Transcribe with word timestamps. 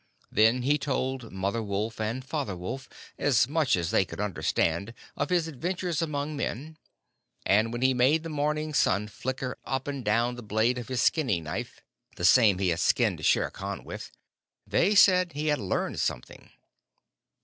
Then 0.31 0.63
he 0.63 0.79
told 0.79 1.31
Mother 1.31 1.61
Wolf 1.61 1.99
and 2.01 2.25
Father 2.25 2.55
Wolf 2.57 2.89
as 3.19 3.47
much 3.47 3.75
as 3.75 3.91
they 3.91 4.03
could 4.03 4.19
understand 4.19 4.95
of 5.15 5.29
his 5.29 5.47
adventures 5.47 6.01
among 6.01 6.35
men; 6.35 6.79
and 7.45 7.71
when 7.71 7.83
he 7.83 7.93
made 7.93 8.23
the 8.23 8.27
morning 8.29 8.73
sun 8.73 9.07
flicker 9.07 9.59
up 9.63 9.87
and 9.87 10.03
down 10.03 10.37
the 10.37 10.41
blade 10.41 10.79
of 10.79 10.87
his 10.87 11.03
skinning 11.03 11.43
knife, 11.43 11.81
the 12.15 12.25
same 12.25 12.57
he 12.57 12.69
had 12.69 12.79
skinned 12.79 13.23
Shere 13.23 13.51
Khan 13.51 13.83
with, 13.83 14.11
they 14.65 14.95
said 14.95 15.33
he 15.33 15.49
had 15.53 15.59
learned 15.59 15.99
something. 15.99 16.49